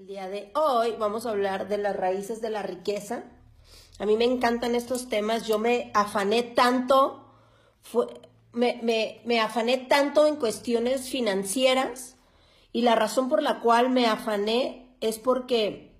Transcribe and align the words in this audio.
El 0.00 0.06
día 0.06 0.30
de 0.30 0.50
hoy 0.54 0.94
vamos 0.98 1.26
a 1.26 1.30
hablar 1.30 1.68
de 1.68 1.76
las 1.76 1.94
raíces 1.94 2.40
de 2.40 2.48
la 2.48 2.62
riqueza. 2.62 3.24
A 3.98 4.06
mí 4.06 4.16
me 4.16 4.24
encantan 4.24 4.74
estos 4.74 5.10
temas. 5.10 5.46
Yo 5.46 5.58
me 5.58 5.90
afané 5.92 6.42
tanto, 6.42 7.34
me, 8.52 8.80
me, 9.26 9.40
afané 9.40 9.76
tanto 9.76 10.26
en 10.26 10.36
cuestiones 10.36 11.10
financieras 11.10 12.16
y 12.72 12.80
la 12.80 12.94
razón 12.94 13.28
por 13.28 13.42
la 13.42 13.60
cual 13.60 13.90
me 13.90 14.06
afané 14.06 14.88
es 15.02 15.18
porque 15.18 15.92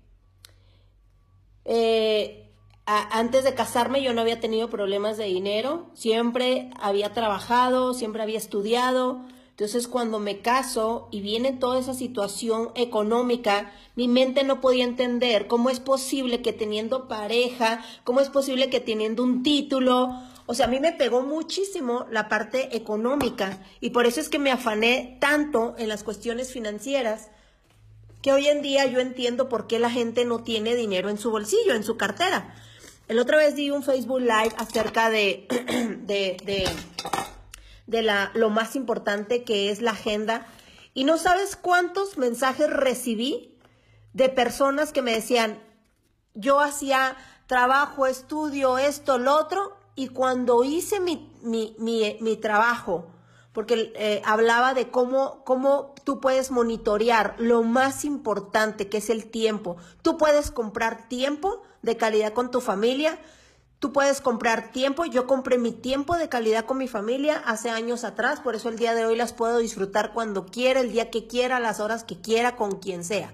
eh, 1.65 2.51
antes 2.87 3.43
de 3.43 3.53
casarme 3.53 4.01
yo 4.01 4.15
no 4.15 4.21
había 4.21 4.39
tenido 4.39 4.67
problemas 4.67 5.17
de 5.17 5.25
dinero, 5.25 5.91
siempre 5.93 6.71
había 6.79 7.13
trabajado, 7.13 7.93
siempre 7.93 8.23
había 8.23 8.39
estudiado, 8.39 9.21
entonces, 9.61 9.87
cuando 9.87 10.17
me 10.17 10.39
caso 10.39 11.07
y 11.11 11.21
viene 11.21 11.53
toda 11.53 11.79
esa 11.79 11.93
situación 11.93 12.71
económica, 12.73 13.71
mi 13.95 14.07
mente 14.07 14.43
no 14.43 14.59
podía 14.59 14.85
entender 14.85 15.45
cómo 15.45 15.69
es 15.69 15.79
posible 15.79 16.41
que 16.41 16.51
teniendo 16.51 17.07
pareja, 17.07 17.85
cómo 18.03 18.21
es 18.21 18.29
posible 18.29 18.71
que 18.71 18.79
teniendo 18.79 19.21
un 19.21 19.43
título, 19.43 20.19
o 20.47 20.55
sea, 20.55 20.65
a 20.65 20.67
mí 20.67 20.79
me 20.79 20.93
pegó 20.93 21.21
muchísimo 21.21 22.07
la 22.09 22.27
parte 22.27 22.75
económica 22.75 23.63
y 23.81 23.91
por 23.91 24.07
eso 24.07 24.19
es 24.19 24.29
que 24.29 24.39
me 24.39 24.49
afané 24.49 25.19
tanto 25.21 25.75
en 25.77 25.89
las 25.89 26.01
cuestiones 26.01 26.51
financieras 26.51 27.29
que 28.23 28.33
hoy 28.33 28.47
en 28.47 28.63
día 28.63 28.87
yo 28.87 28.99
entiendo 28.99 29.47
por 29.47 29.67
qué 29.67 29.77
la 29.77 29.91
gente 29.91 30.25
no 30.25 30.41
tiene 30.41 30.73
dinero 30.73 31.11
en 31.11 31.19
su 31.19 31.29
bolsillo, 31.29 31.75
en 31.75 31.83
su 31.83 31.97
cartera. 31.97 32.55
El 33.07 33.19
otra 33.19 33.37
vez 33.37 33.55
di 33.55 33.69
un 33.69 33.83
Facebook 33.83 34.21
Live 34.21 34.55
acerca 34.57 35.11
de, 35.11 35.45
de, 36.07 36.37
de 36.43 36.67
de 37.87 38.01
la, 38.01 38.31
lo 38.33 38.49
más 38.49 38.75
importante 38.75 39.43
que 39.43 39.69
es 39.69 39.81
la 39.81 39.91
agenda. 39.91 40.47
Y 40.93 41.03
no 41.03 41.17
sabes 41.17 41.55
cuántos 41.55 42.17
mensajes 42.17 42.69
recibí 42.69 43.57
de 44.13 44.29
personas 44.29 44.91
que 44.91 45.01
me 45.01 45.13
decían, 45.13 45.59
yo 46.33 46.59
hacía 46.59 47.15
trabajo, 47.47 48.07
estudio, 48.07 48.77
esto, 48.77 49.17
lo 49.17 49.35
otro, 49.35 49.77
y 49.95 50.07
cuando 50.07 50.63
hice 50.63 50.99
mi, 50.99 51.31
mi, 51.41 51.75
mi, 51.77 52.37
trabajo, 52.37 53.07
porque 53.51 53.91
eh, 53.95 54.21
hablaba 54.25 54.73
de 54.73 54.89
cómo, 54.89 55.43
cómo 55.43 55.93
tú 56.05 56.21
puedes 56.21 56.51
monitorear 56.51 57.35
lo 57.37 57.63
más 57.63 58.05
importante 58.05 58.87
que 58.87 58.97
es 58.97 59.09
el 59.09 59.29
tiempo. 59.29 59.75
Tú 60.01 60.17
puedes 60.17 60.51
comprar 60.51 61.09
tiempo 61.09 61.61
de 61.81 61.97
calidad 61.97 62.33
con 62.33 62.51
tu 62.51 62.61
familia, 62.61 63.19
Tú 63.81 63.91
puedes 63.91 64.21
comprar 64.21 64.71
tiempo. 64.71 65.05
Yo 65.05 65.25
compré 65.25 65.57
mi 65.57 65.71
tiempo 65.71 66.15
de 66.15 66.29
calidad 66.29 66.65
con 66.65 66.77
mi 66.77 66.87
familia 66.87 67.41
hace 67.43 67.71
años 67.71 68.03
atrás, 68.03 68.39
por 68.39 68.53
eso 68.53 68.69
el 68.69 68.77
día 68.77 68.93
de 68.93 69.07
hoy 69.07 69.15
las 69.15 69.33
puedo 69.33 69.57
disfrutar 69.57 70.13
cuando 70.13 70.45
quiera, 70.45 70.81
el 70.81 70.91
día 70.91 71.09
que 71.09 71.25
quiera, 71.25 71.59
las 71.59 71.79
horas 71.79 72.03
que 72.03 72.21
quiera, 72.21 72.55
con 72.55 72.77
quien 72.77 73.03
sea. 73.03 73.33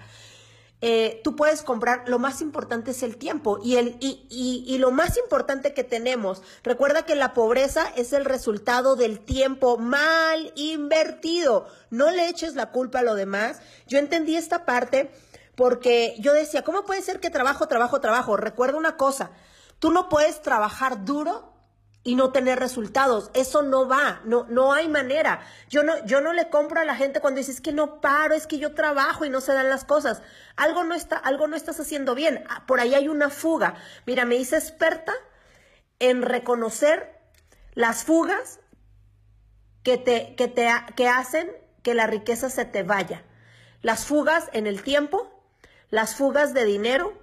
Eh, 0.79 1.19
tú 1.21 1.35
puedes 1.35 1.63
comprar, 1.63 2.07
lo 2.07 2.17
más 2.17 2.39
importante 2.39 2.91
es 2.91 3.03
el 3.03 3.17
tiempo 3.17 3.59
y, 3.61 3.75
el, 3.75 3.97
y, 3.99 4.25
y, 4.29 4.63
y, 4.65 4.77
lo 4.77 4.91
más 4.91 5.17
importante 5.17 5.73
que 5.73 5.83
tenemos, 5.83 6.41
recuerda 6.63 7.03
que 7.03 7.15
la 7.15 7.33
pobreza 7.33 7.91
es 7.97 8.13
el 8.13 8.23
resultado 8.23 8.95
del 8.95 9.19
tiempo 9.19 9.77
mal 9.77 10.53
invertido. 10.55 11.67
No 11.89 12.09
le 12.09 12.29
eches 12.29 12.55
la 12.55 12.71
culpa 12.71 12.99
a 12.99 13.03
lo 13.03 13.15
demás. 13.15 13.59
Yo 13.85 13.99
entendí 13.99 14.37
esta 14.37 14.63
parte 14.63 15.11
porque 15.55 16.15
yo 16.19 16.31
decía, 16.31 16.63
¿cómo 16.63 16.85
puede 16.85 17.01
ser 17.01 17.19
que 17.19 17.31
trabajo, 17.31 17.67
trabajo, 17.67 17.99
trabajo? 17.99 18.37
Recuerda 18.37 18.77
una 18.77 18.95
cosa, 18.95 19.31
Tú 19.79 19.91
no 19.91 20.09
puedes 20.09 20.41
trabajar 20.41 21.05
duro 21.05 21.53
y 22.03 22.15
no 22.15 22.31
tener 22.31 22.57
resultados. 22.57 23.31
Eso 23.33 23.63
no 23.63 23.87
va, 23.87 24.21
no, 24.23 24.45
no 24.49 24.71
hay 24.71 24.87
manera. 24.87 25.41
Yo 25.67 25.83
no, 25.83 26.05
yo 26.05 26.21
no 26.21 26.31
le 26.31 26.49
compro 26.49 26.79
a 26.79 26.85
la 26.85 26.95
gente 26.95 27.19
cuando 27.19 27.39
dices 27.39 27.59
que 27.59 27.73
no 27.73 27.99
paro, 27.99 28.33
es 28.33 28.47
que 28.47 28.59
yo 28.59 28.73
trabajo 28.73 29.25
y 29.25 29.29
no 29.29 29.41
se 29.41 29.53
dan 29.53 29.69
las 29.69 29.83
cosas. 29.83 30.21
Algo 30.55 30.85
no 30.85 30.95
está, 30.95 31.17
algo 31.17 31.47
no 31.47 31.57
estás 31.57 31.79
haciendo 31.81 32.15
bien. 32.15 32.45
Ah, 32.49 32.65
por 32.65 32.79
ahí 32.79 32.93
hay 32.93 33.09
una 33.09 33.29
fuga. 33.29 33.75
Mira, 34.05 34.23
me 34.23 34.37
hice 34.37 34.55
experta 34.55 35.13
en 35.99 36.21
reconocer 36.21 37.19
las 37.73 38.05
fugas 38.05 38.61
que 39.83 39.97
te, 39.97 40.35
que 40.35 40.47
te, 40.47 40.69
que 40.95 41.09
hacen 41.09 41.51
que 41.83 41.93
la 41.93 42.07
riqueza 42.07 42.49
se 42.49 42.65
te 42.65 42.83
vaya. 42.83 43.23
Las 43.81 44.05
fugas 44.05 44.49
en 44.53 44.65
el 44.65 44.81
tiempo, 44.81 45.29
las 45.89 46.15
fugas 46.15 46.53
de 46.53 46.63
dinero, 46.63 47.13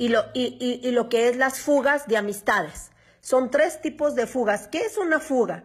y 0.00 0.08
lo, 0.08 0.24
y, 0.32 0.80
y, 0.82 0.90
lo 0.92 1.10
que 1.10 1.28
es 1.28 1.36
las 1.36 1.60
fugas 1.60 2.06
de 2.06 2.16
amistades. 2.16 2.90
Son 3.20 3.50
tres 3.50 3.82
tipos 3.82 4.14
de 4.14 4.26
fugas. 4.26 4.66
¿Qué 4.66 4.78
es 4.78 4.96
una 4.96 5.20
fuga? 5.20 5.64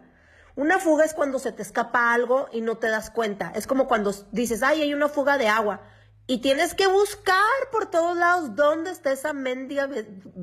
Una 0.56 0.78
fuga 0.78 1.06
es 1.06 1.14
cuando 1.14 1.38
se 1.38 1.52
te 1.52 1.62
escapa 1.62 2.12
algo 2.12 2.46
y 2.52 2.60
no 2.60 2.76
te 2.76 2.88
das 2.88 3.08
cuenta. 3.08 3.50
Es 3.54 3.66
como 3.66 3.88
cuando 3.88 4.12
dices, 4.32 4.62
ay, 4.62 4.82
hay 4.82 4.92
una 4.92 5.08
fuga 5.08 5.38
de 5.38 5.48
agua. 5.48 5.80
Y 6.26 6.42
tienes 6.42 6.74
que 6.74 6.86
buscar 6.86 7.38
por 7.72 7.86
todos 7.86 8.14
lados 8.14 8.54
dónde 8.54 8.90
está 8.90 9.10
esa 9.10 9.32
mendiga 9.32 9.88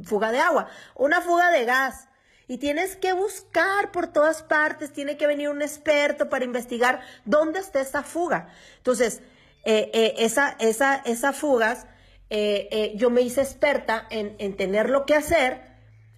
fuga 0.04 0.31
de 0.31 0.40
agua. 0.40 0.70
Una 0.96 1.22
fuga 1.22 1.52
de 1.52 1.64
gas. 1.66 2.08
Y 2.48 2.58
tienes 2.58 2.96
que 2.96 3.14
buscar 3.14 3.92
por 3.92 4.08
todas 4.08 4.42
partes. 4.42 4.92
Tiene 4.92 5.18
que 5.18 5.28
venir 5.28 5.50
un 5.50 5.62
experto 5.62 6.30
para 6.30 6.46
investigar 6.46 7.02
dónde 7.25 7.60
está 7.60 7.80
esa 7.80 8.02
fuga. 8.02 8.48
Entonces, 8.78 9.22
eh, 9.66 9.92
eh, 9.94 10.16
esa, 10.18 10.56
esa, 10.58 10.96
esas 11.06 11.36
fugas 11.36 11.86
eh, 12.36 12.68
eh, 12.72 12.94
yo 12.96 13.12
me 13.12 13.22
hice 13.22 13.42
experta 13.42 14.08
en, 14.10 14.36
en 14.40 14.58
tener 14.58 14.90
lo 14.90 15.06
que 15.06 15.14
hacer, 15.14 15.62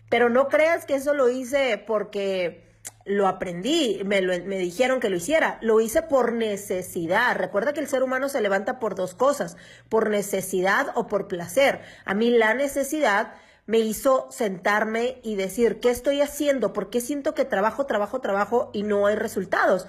pero 0.10 0.30
no 0.30 0.48
creas 0.48 0.86
que 0.86 0.96
eso 0.96 1.14
lo 1.14 1.30
hice 1.30 1.78
porque 1.86 2.80
lo 3.04 3.28
aprendí, 3.28 4.00
me, 4.06 4.22
me, 4.22 4.58
dijeron 4.58 5.02
que 5.02 5.10
lo 5.10 5.18
hiciera, 5.18 5.58
lo 5.60 5.82
hice 5.82 6.04
por 6.04 6.32
necesidad. 6.32 7.36
Recuerda 7.36 7.74
que 7.74 7.82
el 7.82 7.90
ser 7.90 8.02
humano 8.02 8.30
se 8.30 8.40
levanta 8.40 8.80
por 8.80 8.96
dos 8.96 9.14
cosas, 9.14 9.58
por 9.90 10.10
necesidad 10.10 10.94
o 10.96 11.08
por 11.08 11.28
placer. 11.28 11.82
A 12.06 12.14
mí 12.14 12.30
la 12.32 12.54
necesidad 12.54 13.34
me 13.66 13.80
hizo 13.80 14.32
sentarme 14.32 15.20
y 15.22 15.36
decir, 15.36 15.82
¿qué 15.82 15.90
estoy 15.90 16.22
haciendo? 16.22 16.72
¿Por 16.72 16.90
qué 16.90 17.02
siento 17.02 17.34
que 17.34 17.44
trabajo, 17.44 17.88
trabajo, 17.88 18.22
trabajo 18.22 18.70
y 18.72 18.84
no 18.84 19.06
hay 19.06 19.18
resultados? 19.18 19.86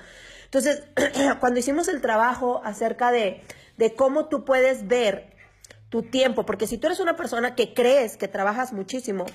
Entonces, 0.46 0.82
cuando 1.38 1.60
hicimos 1.60 1.86
el 1.86 2.00
trabajo 2.00 2.62
acerca 2.64 3.12
de, 3.12 3.44
de 3.76 3.94
cómo 3.94 4.26
tú 4.26 4.44
puedes 4.44 4.88
ver 4.88 5.35
tu 5.88 6.02
tiempo, 6.02 6.44
porque 6.44 6.66
si 6.66 6.78
tú 6.78 6.86
eres 6.86 7.00
una 7.00 7.16
persona 7.16 7.54
que 7.54 7.74
crees 7.74 8.16
que 8.16 8.28
trabajas 8.28 8.72
muchísimo, 8.72 9.26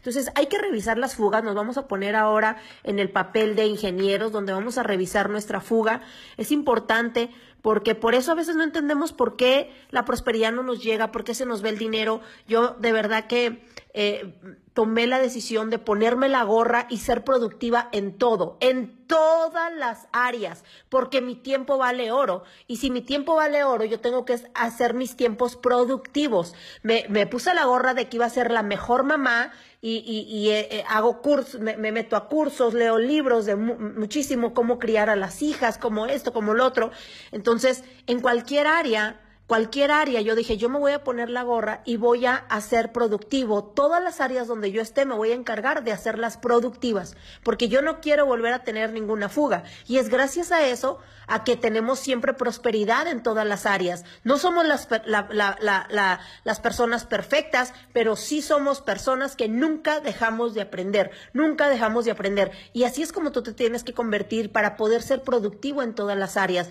entonces 0.00 0.30
hay 0.34 0.46
que 0.46 0.56
revisar 0.56 0.96
las 0.96 1.14
fugas, 1.14 1.44
nos 1.44 1.54
vamos 1.54 1.76
a 1.76 1.86
poner 1.86 2.16
ahora 2.16 2.56
en 2.84 2.98
el 2.98 3.10
papel 3.10 3.54
de 3.54 3.66
ingenieros 3.66 4.32
donde 4.32 4.54
vamos 4.54 4.78
a 4.78 4.82
revisar 4.82 5.28
nuestra 5.28 5.60
fuga. 5.60 6.00
Es 6.38 6.52
importante 6.52 7.28
porque 7.60 7.94
por 7.94 8.14
eso 8.14 8.32
a 8.32 8.34
veces 8.34 8.56
no 8.56 8.62
entendemos 8.62 9.12
por 9.12 9.36
qué 9.36 9.70
la 9.90 10.06
prosperidad 10.06 10.52
no 10.52 10.62
nos 10.62 10.82
llega, 10.82 11.12
por 11.12 11.22
qué 11.22 11.34
se 11.34 11.44
nos 11.44 11.60
ve 11.60 11.68
el 11.68 11.78
dinero. 11.78 12.22
Yo 12.48 12.76
de 12.78 12.92
verdad 12.92 13.26
que 13.26 13.62
eh, 13.92 14.34
tomé 14.74 15.06
la 15.06 15.18
decisión 15.18 15.70
de 15.70 15.78
ponerme 15.78 16.28
la 16.28 16.44
gorra 16.44 16.86
y 16.88 16.98
ser 16.98 17.24
productiva 17.24 17.88
en 17.92 18.16
todo, 18.16 18.56
en 18.60 19.06
todas 19.06 19.74
las 19.74 20.06
áreas, 20.12 20.64
porque 20.88 21.20
mi 21.20 21.34
tiempo 21.34 21.78
vale 21.78 22.12
oro. 22.12 22.44
Y 22.66 22.76
si 22.76 22.90
mi 22.90 23.00
tiempo 23.00 23.34
vale 23.34 23.64
oro, 23.64 23.84
yo 23.84 24.00
tengo 24.00 24.24
que 24.24 24.40
hacer 24.54 24.94
mis 24.94 25.16
tiempos 25.16 25.56
productivos. 25.56 26.54
Me, 26.82 27.04
me 27.08 27.26
puse 27.26 27.52
la 27.54 27.64
gorra 27.64 27.94
de 27.94 28.08
que 28.08 28.16
iba 28.16 28.26
a 28.26 28.30
ser 28.30 28.50
la 28.50 28.62
mejor 28.62 29.02
mamá 29.02 29.52
y, 29.82 30.26
y, 30.28 30.50
eh, 30.50 30.68
eh, 30.70 30.84
hago 30.88 31.22
cursos, 31.22 31.58
me, 31.58 31.76
meto 31.76 32.14
a 32.14 32.28
cursos, 32.28 32.74
leo 32.74 32.98
libros 32.98 33.46
de 33.46 33.56
muchísimo 33.56 34.52
cómo 34.52 34.78
criar 34.78 35.08
a 35.08 35.16
las 35.16 35.40
hijas, 35.40 35.78
como 35.78 36.06
esto, 36.06 36.32
como 36.34 36.52
lo 36.52 36.66
otro. 36.66 36.90
Entonces, 37.32 37.82
en 38.06 38.20
cualquier 38.20 38.66
área, 38.66 39.18
cualquier 39.50 39.90
área, 39.90 40.20
yo 40.20 40.36
dije, 40.36 40.58
yo 40.58 40.68
me 40.68 40.78
voy 40.78 40.92
a 40.92 41.02
poner 41.02 41.28
la 41.28 41.42
gorra 41.42 41.82
y 41.84 41.96
voy 41.96 42.24
a 42.24 42.36
hacer 42.36 42.92
productivo. 42.92 43.64
Todas 43.64 44.00
las 44.00 44.20
áreas 44.20 44.46
donde 44.46 44.70
yo 44.70 44.80
esté 44.80 45.04
me 45.04 45.16
voy 45.16 45.32
a 45.32 45.34
encargar 45.34 45.82
de 45.82 45.90
hacerlas 45.90 46.36
productivas, 46.36 47.16
porque 47.42 47.68
yo 47.68 47.82
no 47.82 48.00
quiero 48.00 48.26
volver 48.26 48.52
a 48.52 48.62
tener 48.62 48.92
ninguna 48.92 49.28
fuga. 49.28 49.64
Y 49.88 49.98
es 49.98 50.08
gracias 50.08 50.52
a 50.52 50.64
eso 50.68 51.00
a 51.26 51.42
que 51.42 51.56
tenemos 51.56 51.98
siempre 51.98 52.32
prosperidad 52.32 53.08
en 53.08 53.24
todas 53.24 53.44
las 53.44 53.66
áreas. 53.66 54.04
No 54.22 54.38
somos 54.38 54.64
las, 54.64 54.86
las 55.02 56.60
personas 56.60 57.04
perfectas, 57.04 57.74
pero 57.92 58.14
sí 58.14 58.42
somos 58.42 58.80
personas 58.80 59.34
que 59.34 59.48
nunca 59.48 59.98
dejamos 59.98 60.54
de 60.54 60.60
aprender, 60.60 61.10
nunca 61.32 61.68
dejamos 61.68 62.04
de 62.04 62.12
aprender. 62.12 62.52
Y 62.72 62.84
así 62.84 63.02
es 63.02 63.10
como 63.10 63.32
tú 63.32 63.42
te 63.42 63.52
tienes 63.52 63.82
que 63.82 63.94
convertir 63.94 64.52
para 64.52 64.76
poder 64.76 65.02
ser 65.02 65.22
productivo 65.22 65.82
en 65.82 65.96
todas 65.96 66.16
las 66.16 66.36
áreas. 66.36 66.68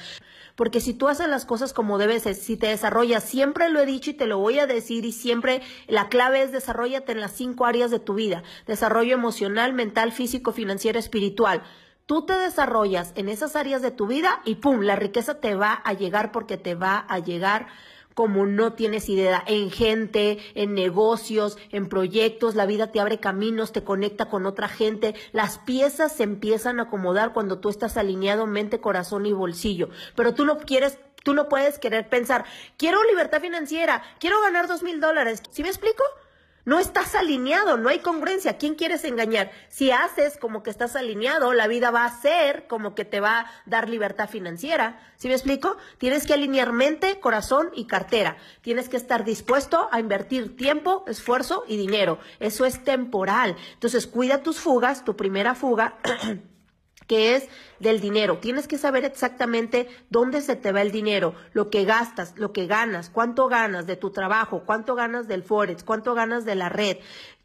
Porque 0.59 0.81
si 0.81 0.93
tú 0.93 1.07
haces 1.07 1.29
las 1.29 1.45
cosas 1.45 1.71
como 1.71 1.97
debes, 1.97 2.23
si 2.37 2.57
te 2.57 2.67
desarrollas, 2.67 3.23
siempre 3.23 3.69
lo 3.69 3.79
he 3.79 3.85
dicho 3.85 4.09
y 4.09 4.13
te 4.13 4.25
lo 4.25 4.39
voy 4.39 4.59
a 4.59 4.67
decir 4.67 5.05
y 5.05 5.13
siempre 5.13 5.61
la 5.87 6.09
clave 6.09 6.41
es 6.41 6.51
desarrollate 6.51 7.13
en 7.13 7.21
las 7.21 7.31
cinco 7.31 7.65
áreas 7.65 7.91
de 7.91 7.99
tu 7.99 8.15
vida. 8.15 8.43
Desarrollo 8.67 9.13
emocional, 9.13 9.71
mental, 9.71 10.11
físico, 10.11 10.51
financiero, 10.51 10.99
espiritual. 10.99 11.63
Tú 12.05 12.25
te 12.25 12.33
desarrollas 12.33 13.13
en 13.15 13.29
esas 13.29 13.55
áreas 13.55 13.81
de 13.81 13.91
tu 13.91 14.05
vida 14.05 14.41
y 14.43 14.55
pum, 14.55 14.81
la 14.81 14.97
riqueza 14.97 15.39
te 15.39 15.55
va 15.55 15.71
a 15.71 15.93
llegar 15.93 16.33
porque 16.33 16.57
te 16.57 16.75
va 16.75 17.05
a 17.07 17.19
llegar 17.19 17.67
como 18.19 18.45
no 18.45 18.73
tienes 18.73 19.07
idea, 19.07 19.41
en 19.47 19.71
gente, 19.71 20.39
en 20.53 20.73
negocios, 20.73 21.57
en 21.71 21.87
proyectos, 21.87 22.53
la 22.53 22.65
vida 22.65 22.91
te 22.91 22.99
abre 22.99 23.21
caminos, 23.21 23.71
te 23.71 23.85
conecta 23.85 24.25
con 24.25 24.45
otra 24.45 24.67
gente, 24.67 25.15
las 25.31 25.59
piezas 25.59 26.17
se 26.17 26.23
empiezan 26.23 26.81
a 26.81 26.83
acomodar 26.83 27.31
cuando 27.31 27.59
tú 27.59 27.69
estás 27.69 27.95
alineado 27.95 28.45
mente, 28.45 28.81
corazón 28.81 29.25
y 29.25 29.31
bolsillo, 29.31 29.87
pero 30.17 30.33
tú 30.33 30.43
no 30.43 30.57
quieres 30.57 30.99
Tú 31.23 31.33
no 31.33 31.49
puedes 31.49 31.79
querer 31.79 32.07
pensar, 32.07 32.45
quiero 32.77 33.03
libertad 33.03 33.41
financiera, 33.41 34.03
quiero 34.19 34.41
ganar 34.41 34.69
dos 34.69 34.83
mil 34.83 35.01
dólares. 35.01 35.43
¿Sí 35.51 35.63
me 35.63 35.67
explico? 35.67 36.01
No 36.69 36.77
estás 36.77 37.15
alineado, 37.15 37.77
no 37.77 37.89
hay 37.89 37.97
congruencia. 37.97 38.59
¿Quién 38.59 38.75
quieres 38.75 39.03
engañar? 39.03 39.49
Si 39.69 39.89
haces 39.89 40.37
como 40.37 40.61
que 40.61 40.69
estás 40.69 40.95
alineado, 40.95 41.51
la 41.51 41.65
vida 41.65 41.89
va 41.89 42.05
a 42.05 42.21
ser 42.21 42.67
como 42.67 42.93
que 42.93 43.05
te 43.05 43.19
va 43.19 43.39
a 43.39 43.51
dar 43.65 43.89
libertad 43.89 44.29
financiera. 44.29 44.99
¿Sí 45.17 45.29
me 45.29 45.33
explico? 45.33 45.77
Tienes 45.97 46.27
que 46.27 46.33
alinear 46.35 46.71
mente, 46.71 47.19
corazón 47.19 47.71
y 47.73 47.87
cartera. 47.87 48.37
Tienes 48.61 48.87
que 48.87 48.97
estar 48.97 49.25
dispuesto 49.25 49.89
a 49.91 49.99
invertir 49.99 50.55
tiempo, 50.55 51.05
esfuerzo 51.07 51.63
y 51.67 51.75
dinero. 51.75 52.19
Eso 52.39 52.65
es 52.65 52.83
temporal. 52.83 53.55
Entonces, 53.73 54.05
cuida 54.05 54.43
tus 54.43 54.59
fugas, 54.59 55.03
tu 55.03 55.15
primera 55.15 55.55
fuga. 55.55 55.97
que 57.09 57.35
es 57.35 57.49
del 57.79 57.99
dinero. 57.99 58.37
Tienes 58.37 58.67
que 58.67 58.77
saber 58.77 59.03
exactamente 59.03 59.89
dónde 60.11 60.41
se 60.41 60.55
te 60.55 60.71
va 60.71 60.83
el 60.83 60.91
dinero, 60.91 61.33
lo 61.53 61.71
que 61.71 61.83
gastas, 61.83 62.37
lo 62.37 62.53
que 62.53 62.67
ganas, 62.67 63.09
cuánto 63.09 63.47
ganas 63.47 63.87
de 63.87 63.95
tu 63.95 64.11
trabajo, 64.11 64.61
cuánto 64.63 64.93
ganas 64.93 65.27
del 65.27 65.43
forex, 65.43 65.83
cuánto 65.83 66.13
ganas 66.13 66.45
de 66.45 66.53
la 66.53 66.69
red. 66.69 66.97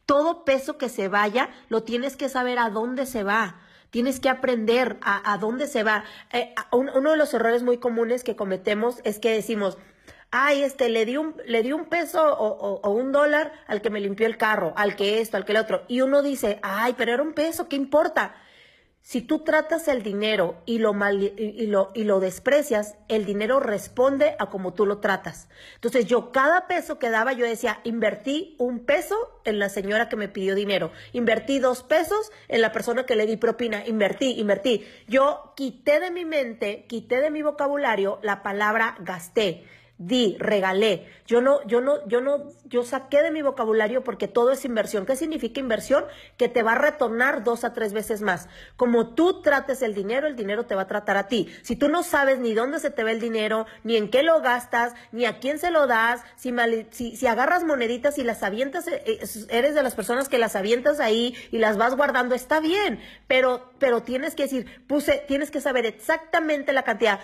Todo 0.05 0.45
peso 0.45 0.77
que 0.77 0.91
se 0.91 1.09
vaya, 1.09 1.49
lo 1.71 1.83
tienes 1.83 2.15
que 2.15 2.29
saber 2.29 2.59
a 2.59 2.69
dónde 2.69 3.07
se 3.07 3.25
va. 3.25 3.57
Tienes 3.89 4.21
que 4.21 4.29
aprender 4.29 4.99
a, 5.01 5.39
dónde 5.39 5.67
se 5.67 5.83
va. 5.83 6.05
Eh, 6.31 6.55
uno 6.71 7.13
de 7.13 7.17
los 7.17 7.33
errores 7.33 7.63
muy 7.63 7.79
comunes 7.79 8.23
que 8.23 8.37
cometemos 8.37 9.01
es 9.05 9.19
que 9.19 9.31
decimos, 9.31 9.79
ay, 10.31 10.63
este, 10.63 10.91
le 10.91 11.07
di 11.07 11.17
un, 11.17 11.37
le 11.47 11.63
di 11.63 11.73
un 11.73 11.87
peso 11.87 12.23
o, 12.23 12.81
o, 12.83 12.91
un 12.91 13.13
dólar 13.13 13.53
al 13.67 13.81
que 13.81 13.89
me 13.89 14.01
limpió 14.01 14.27
el 14.27 14.37
carro, 14.37 14.75
al 14.77 14.95
que 14.95 15.21
esto, 15.21 15.39
al 15.39 15.47
que 15.47 15.53
el 15.53 15.59
otro. 15.59 15.85
Y 15.89 16.03
uno 16.03 16.21
dice, 16.21 16.59
ay, 16.63 16.95
pero 16.99 17.15
era 17.15 17.23
un 17.23 17.33
peso, 17.33 17.69
¿qué 17.69 17.77
importa? 17.77 18.35
Si 19.07 19.21
tú 19.21 19.41
tratas 19.41 19.87
el 19.89 20.03
dinero 20.03 20.63
y 20.65 20.79
lo, 20.79 20.95
mal, 20.95 21.23
y, 21.23 21.67
lo, 21.67 21.91
y 21.93 22.05
lo 22.05 22.21
desprecias, 22.21 22.97
el 23.09 23.27
dinero 23.27 23.61
responde 23.61 24.35
a 24.39 24.47
como 24.47 24.73
tú 24.73 24.87
lo 24.87 25.01
tratas. 25.01 25.47
Entonces 25.75 26.07
yo 26.07 26.33
cada 26.33 26.67
peso 26.69 26.99
que 26.99 27.11
daba, 27.11 27.35
yo 27.35 27.45
decía, 27.45 27.81
invertí 27.85 28.57
un 28.59 28.87
peso 28.87 29.15
en 29.45 29.59
la 29.59 29.69
señora 29.69 30.09
que 30.09 30.17
me 30.17 30.31
pidió 30.31 30.55
dinero, 30.55 30.91
invertí 31.13 31.59
dos 31.59 31.83
pesos 31.83 32.33
en 32.49 32.63
la 32.63 32.73
persona 32.73 33.05
que 33.05 33.15
le 33.15 33.27
di 33.27 33.37
propina, 33.37 33.87
invertí, 33.87 34.41
invertí. 34.41 34.87
Yo 35.07 35.53
quité 35.55 36.01
de 36.01 36.11
mi 36.11 36.25
mente, 36.25 36.87
quité 36.89 37.21
de 37.21 37.31
mi 37.31 37.43
vocabulario 37.43 38.21
la 38.23 38.43
palabra 38.43 38.97
gasté 39.01 39.65
di, 39.99 40.37
regalé. 40.39 41.07
Yo 41.27 41.41
no, 41.41 41.65
yo 41.67 41.81
no, 41.81 42.07
yo 42.07 42.21
no, 42.21 42.51
yo 42.65 42.83
saqué 42.83 43.23
de 43.23 43.31
mi 43.31 43.43
vocabulario 43.43 44.05
porque 44.05 44.29
todo 44.29 44.51
es 44.51 44.65
inversión. 44.65 45.07
¿Qué 45.07 45.17
significa 45.17 45.61
inversión? 45.61 46.05
Que 46.37 46.49
te 46.49 46.63
va 46.63 46.73
a 46.73 46.79
retornar 46.79 47.45
dos 47.45 47.65
a 47.65 47.73
tres 47.73 47.93
veces 47.93 48.21
más. 48.21 48.49
Como 48.77 49.15
tú 49.15 49.41
trates 49.41 49.83
el 49.83 49.95
dinero, 49.95 50.27
el 50.27 50.37
dinero 50.37 50.67
te 50.67 50.75
va 50.75 50.83
a 50.83 50.87
tratar 50.87 51.17
a 51.17 51.29
ti. 51.29 51.49
Si 51.63 51.77
tú 51.77 51.89
no 51.89 52.03
sabes 52.03 52.39
ni 52.39 52.55
dónde 52.55 52.81
se 52.81 52.91
te 52.91 53.05
ve 53.05 53.13
el 53.13 53.21
dinero, 53.21 53.67
ni 53.85 53.97
en 53.97 54.11
qué 54.11 54.23
lo 54.23 54.41
gastas, 54.41 54.95
ni 55.13 55.25
a 55.25 55.39
quién 55.39 55.59
se 55.59 55.71
lo 55.71 55.87
das, 55.87 56.23
si, 56.37 56.53
si, 56.91 57.17
si 57.17 57.27
agarras 57.27 57.65
moneditas 57.65 58.19
y 58.19 58.25
las 58.25 58.43
avientas, 58.43 58.89
eh, 58.89 59.03
eh, 59.07 59.21
eres 59.49 59.75
de 59.75 59.83
las 59.83 59.95
personas 59.95 60.29
que 60.29 60.39
las 60.39 60.57
avientas 60.57 61.01
ahí 61.01 61.35
y 61.51 61.59
las 61.59 61.77
vas 61.77 61.97
guardando, 61.97 62.35
está 62.35 62.61
bien, 62.61 63.01
pero, 63.27 63.71
pero 63.79 64.03
tienes 64.03 64.35
que 64.35 64.45
decir, 64.45 64.85
puse, 64.87 65.25
tienes 65.29 65.51
que 65.51 65.61
saber 65.61 65.87
exactamente 65.87 66.73
la 66.73 66.83
cantidad 66.83 67.21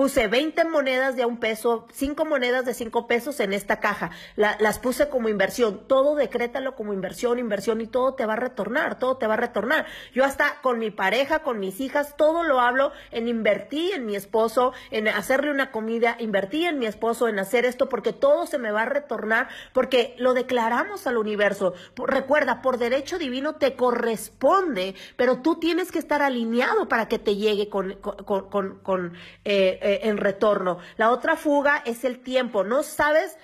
Puse 0.00 0.28
20 0.28 0.64
monedas 0.64 1.14
de 1.14 1.26
un 1.26 1.36
peso, 1.36 1.86
5 1.92 2.24
monedas 2.24 2.64
de 2.64 2.72
5 2.72 3.06
pesos 3.06 3.38
en 3.38 3.52
esta 3.52 3.80
caja. 3.80 4.12
las 4.34 4.78
puse 4.78 5.10
como 5.10 5.28
inversión. 5.28 5.86
Todo 5.86 6.14
decrétalo 6.14 6.74
como 6.74 6.94
inversión, 6.94 7.38
inversión 7.38 7.82
y 7.82 7.86
todo 7.86 8.14
te 8.14 8.24
va 8.24 8.32
a 8.32 8.36
retornar, 8.36 8.98
todo 8.98 9.18
te 9.18 9.26
va 9.26 9.34
a 9.34 9.36
retornar. 9.36 9.84
Yo 10.14 10.24
hasta 10.24 10.62
con 10.62 10.78
mi 10.78 10.90
pareja, 10.90 11.40
con 11.40 11.60
mis 11.60 11.80
hijas, 11.80 12.16
todo 12.16 12.44
lo 12.44 12.60
hablo 12.60 12.92
en 13.10 13.28
invertir 13.28 13.92
en 13.92 14.06
mi 14.06 14.16
esposo, 14.16 14.72
en 14.90 15.06
hacerle 15.06 15.50
una 15.50 15.70
comida, 15.70 16.16
invertí 16.18 16.64
en 16.64 16.78
mi 16.78 16.86
esposo, 16.86 17.28
en 17.28 17.38
hacer 17.38 17.66
esto, 17.66 17.90
porque 17.90 18.14
todo 18.14 18.46
se 18.46 18.56
me 18.56 18.72
va 18.72 18.84
a 18.84 18.86
retornar, 18.86 19.48
porque 19.74 20.14
lo 20.16 20.32
declaramos 20.32 21.06
al 21.06 21.18
universo. 21.18 21.74
Recuerda, 21.94 22.62
por 22.62 22.78
derecho 22.78 23.18
divino 23.18 23.56
te 23.56 23.76
corresponde, 23.76 24.94
pero 25.16 25.42
tú 25.42 25.56
tienes 25.56 25.92
que 25.92 25.98
estar 25.98 26.22
alineado 26.22 26.88
para 26.88 27.06
que 27.06 27.18
te 27.18 27.36
llegue 27.36 27.68
con, 27.68 27.98
eh, 29.44 29.89
en 30.04 30.16
retorno. 30.16 30.78
La 30.96 31.10
otra 31.10 31.36
fuga 31.36 31.82
es 31.84 32.04
el 32.04 32.20
tiempo. 32.20 32.64
No 32.64 32.82
sabes 32.82 33.36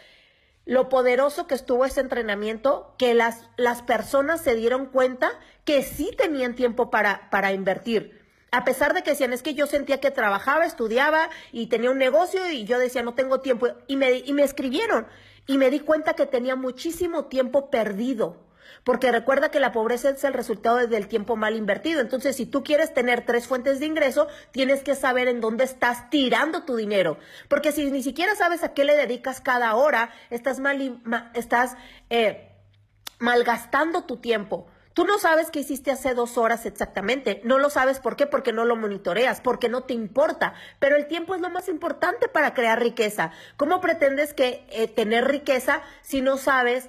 lo 0.64 0.88
poderoso 0.88 1.46
que 1.46 1.54
estuvo 1.54 1.84
ese 1.84 2.00
entrenamiento, 2.00 2.94
que 2.98 3.14
las, 3.14 3.48
las 3.56 3.82
personas 3.82 4.40
se 4.40 4.54
dieron 4.54 4.86
cuenta 4.86 5.30
que 5.64 5.82
sí 5.82 6.10
tenían 6.16 6.54
tiempo 6.54 6.90
para, 6.90 7.30
para 7.30 7.52
invertir. 7.52 8.20
A 8.50 8.64
pesar 8.64 8.94
de 8.94 9.02
que 9.02 9.10
decían, 9.10 9.32
es 9.32 9.42
que 9.42 9.54
yo 9.54 9.66
sentía 9.66 10.00
que 10.00 10.10
trabajaba, 10.10 10.64
estudiaba 10.64 11.28
y 11.52 11.66
tenía 11.66 11.90
un 11.90 11.98
negocio 11.98 12.50
y 12.50 12.64
yo 12.64 12.78
decía, 12.78 13.02
no 13.02 13.14
tengo 13.14 13.40
tiempo. 13.40 13.68
Y 13.86 13.96
me, 13.96 14.18
y 14.18 14.32
me 14.32 14.42
escribieron 14.42 15.06
y 15.46 15.58
me 15.58 15.70
di 15.70 15.80
cuenta 15.80 16.14
que 16.14 16.26
tenía 16.26 16.56
muchísimo 16.56 17.26
tiempo 17.26 17.70
perdido. 17.70 18.45
Porque 18.86 19.10
recuerda 19.10 19.50
que 19.50 19.58
la 19.58 19.72
pobreza 19.72 20.10
es 20.10 20.22
el 20.22 20.32
resultado 20.32 20.76
del 20.76 21.08
tiempo 21.08 21.34
mal 21.34 21.56
invertido. 21.56 22.00
Entonces, 22.00 22.36
si 22.36 22.46
tú 22.46 22.62
quieres 22.62 22.94
tener 22.94 23.26
tres 23.26 23.48
fuentes 23.48 23.80
de 23.80 23.86
ingreso, 23.86 24.28
tienes 24.52 24.84
que 24.84 24.94
saber 24.94 25.26
en 25.26 25.40
dónde 25.40 25.64
estás 25.64 26.08
tirando 26.08 26.62
tu 26.62 26.76
dinero. 26.76 27.18
Porque 27.48 27.72
si 27.72 27.90
ni 27.90 28.00
siquiera 28.04 28.36
sabes 28.36 28.62
a 28.62 28.74
qué 28.74 28.84
le 28.84 28.94
dedicas 28.94 29.40
cada 29.40 29.74
hora, 29.74 30.10
estás, 30.30 30.60
mal, 30.60 31.00
estás 31.34 31.74
eh, 32.10 32.52
malgastando 33.18 34.04
tu 34.04 34.18
tiempo. 34.18 34.68
Tú 34.94 35.04
no 35.04 35.18
sabes 35.18 35.50
qué 35.50 35.58
hiciste 35.58 35.90
hace 35.90 36.14
dos 36.14 36.38
horas 36.38 36.64
exactamente. 36.64 37.40
No 37.42 37.58
lo 37.58 37.70
sabes 37.70 37.98
por 37.98 38.14
qué, 38.14 38.28
porque 38.28 38.52
no 38.52 38.64
lo 38.64 38.76
monitoreas, 38.76 39.40
porque 39.40 39.68
no 39.68 39.82
te 39.82 39.94
importa. 39.94 40.54
Pero 40.78 40.94
el 40.94 41.08
tiempo 41.08 41.34
es 41.34 41.40
lo 41.40 41.50
más 41.50 41.68
importante 41.68 42.28
para 42.28 42.54
crear 42.54 42.80
riqueza. 42.80 43.32
¿Cómo 43.56 43.80
pretendes 43.80 44.32
que 44.32 44.64
eh, 44.70 44.86
tener 44.86 45.26
riqueza 45.26 45.82
si 46.02 46.20
no 46.20 46.36
sabes 46.36 46.88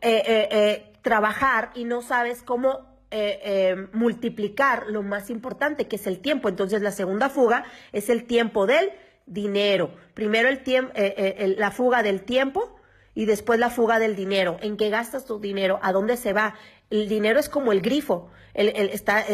eh, 0.00 0.92
trabajar 1.04 1.70
y 1.74 1.84
no 1.84 2.02
sabes 2.02 2.42
cómo 2.42 2.88
eh, 3.10 3.38
eh, 3.44 3.86
multiplicar 3.92 4.86
lo 4.88 5.02
más 5.02 5.30
importante, 5.30 5.86
que 5.86 5.96
es 5.96 6.06
el 6.08 6.18
tiempo. 6.18 6.48
Entonces, 6.48 6.82
la 6.82 6.90
segunda 6.90 7.28
fuga 7.28 7.64
es 7.92 8.08
el 8.08 8.24
tiempo 8.24 8.66
del 8.66 8.90
dinero. 9.26 9.94
Primero 10.14 10.48
el 10.48 10.64
tiempo, 10.64 10.92
eh, 10.96 11.54
la 11.58 11.70
fuga 11.70 12.02
del 12.02 12.22
tiempo 12.22 12.74
y 13.14 13.26
después 13.26 13.60
la 13.60 13.70
fuga 13.70 13.98
del 13.98 14.16
dinero. 14.16 14.56
¿En 14.62 14.76
qué 14.76 14.88
gastas 14.88 15.26
tu 15.26 15.38
dinero? 15.38 15.78
¿A 15.82 15.92
dónde 15.92 16.16
se 16.16 16.32
va? 16.32 16.54
El 16.90 17.08
dinero 17.08 17.38
es 17.38 17.48
como 17.48 17.70
el 17.70 17.82
grifo. 17.82 18.30
El, 18.54 18.70
está, 18.90 19.24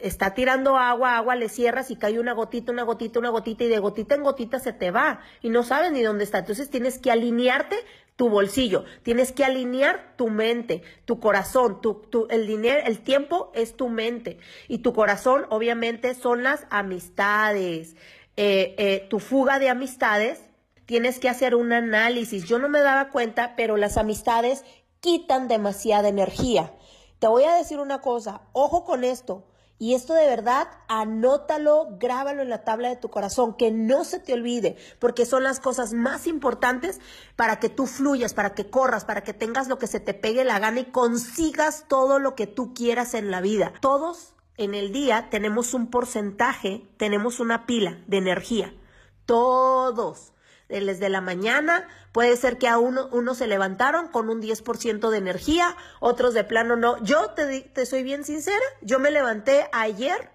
está 0.00 0.32
tirando 0.34 0.76
agua, 0.76 1.18
agua, 1.18 1.36
le 1.36 1.48
cierras 1.48 1.90
y 1.90 1.96
cae 1.96 2.18
una 2.18 2.32
gotita, 2.32 2.72
una 2.72 2.82
gotita, 2.82 3.18
una 3.18 3.30
gotita 3.30 3.64
y 3.64 3.68
de 3.68 3.78
gotita 3.78 4.14
en 4.14 4.22
gotita 4.22 4.58
se 4.58 4.72
te 4.72 4.90
va 4.90 5.20
y 5.42 5.50
no 5.50 5.62
sabes 5.62 5.92
ni 5.92 6.02
dónde 6.02 6.24
está. 6.24 6.38
Entonces 6.38 6.70
tienes 6.70 6.98
que 6.98 7.10
alinearte 7.10 7.76
tu 8.18 8.28
bolsillo, 8.30 8.84
tienes 9.04 9.30
que 9.30 9.44
alinear 9.44 10.16
tu 10.16 10.26
mente, 10.26 10.82
tu 11.04 11.20
corazón, 11.20 11.80
tu, 11.80 12.26
el 12.30 12.48
dinero, 12.48 12.80
el 12.84 12.98
tiempo 12.98 13.52
es 13.54 13.76
tu 13.76 13.88
mente 13.88 14.38
y 14.66 14.78
tu 14.78 14.92
corazón 14.92 15.46
obviamente 15.50 16.14
son 16.14 16.42
las 16.42 16.66
amistades. 16.68 17.94
Eh, 18.36 18.74
eh, 18.76 19.06
tu 19.08 19.20
fuga 19.20 19.60
de 19.60 19.68
amistades, 19.68 20.40
tienes 20.84 21.20
que 21.20 21.28
hacer 21.28 21.54
un 21.54 21.72
análisis. 21.72 22.42
Yo 22.42 22.58
no 22.58 22.68
me 22.68 22.80
daba 22.80 23.10
cuenta, 23.10 23.54
pero 23.54 23.76
las 23.76 23.96
amistades 23.96 24.64
quitan 24.98 25.46
demasiada 25.46 26.08
energía. 26.08 26.74
Te 27.20 27.28
voy 27.28 27.44
a 27.44 27.54
decir 27.54 27.78
una 27.78 28.00
cosa, 28.00 28.40
ojo 28.52 28.84
con 28.84 29.04
esto. 29.04 29.44
Y 29.80 29.94
esto 29.94 30.14
de 30.14 30.26
verdad, 30.26 30.68
anótalo, 30.88 31.86
grábalo 32.00 32.42
en 32.42 32.48
la 32.48 32.64
tabla 32.64 32.88
de 32.88 32.96
tu 32.96 33.10
corazón, 33.10 33.54
que 33.54 33.70
no 33.70 34.04
se 34.04 34.18
te 34.18 34.32
olvide, 34.32 34.76
porque 34.98 35.24
son 35.24 35.44
las 35.44 35.60
cosas 35.60 35.92
más 35.92 36.26
importantes 36.26 37.00
para 37.36 37.60
que 37.60 37.68
tú 37.68 37.86
fluyas, 37.86 38.34
para 38.34 38.54
que 38.54 38.70
corras, 38.70 39.04
para 39.04 39.22
que 39.22 39.34
tengas 39.34 39.68
lo 39.68 39.78
que 39.78 39.86
se 39.86 40.00
te 40.00 40.14
pegue 40.14 40.44
la 40.44 40.58
gana 40.58 40.80
y 40.80 40.86
consigas 40.86 41.84
todo 41.88 42.18
lo 42.18 42.34
que 42.34 42.48
tú 42.48 42.74
quieras 42.74 43.14
en 43.14 43.30
la 43.30 43.40
vida. 43.40 43.72
Todos 43.80 44.34
en 44.56 44.74
el 44.74 44.92
día 44.92 45.28
tenemos 45.30 45.72
un 45.74 45.88
porcentaje, 45.88 46.88
tenemos 46.96 47.38
una 47.38 47.64
pila 47.64 48.02
de 48.08 48.16
energía. 48.16 48.74
Todos 49.26 50.32
desde 50.68 51.08
la 51.08 51.20
mañana, 51.20 51.88
puede 52.12 52.36
ser 52.36 52.58
que 52.58 52.68
a 52.68 52.78
uno, 52.78 53.08
uno 53.12 53.34
se 53.34 53.46
levantaron 53.46 54.08
con 54.08 54.28
un 54.28 54.42
10% 54.42 55.10
de 55.10 55.18
energía, 55.18 55.76
otros 56.00 56.34
de 56.34 56.44
plano 56.44 56.76
no. 56.76 57.02
Yo 57.02 57.30
te, 57.30 57.60
te 57.60 57.86
soy 57.86 58.02
bien 58.02 58.24
sincera, 58.24 58.64
yo 58.82 58.98
me 58.98 59.10
levanté 59.10 59.68
ayer 59.72 60.30